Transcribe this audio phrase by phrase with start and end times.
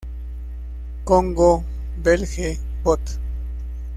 [1.03, 1.63] Congo
[1.97, 3.19] Belge", Bot.